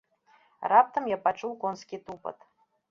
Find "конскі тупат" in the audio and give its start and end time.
1.67-2.37